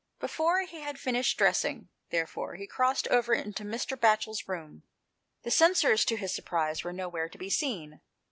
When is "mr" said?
3.63-3.95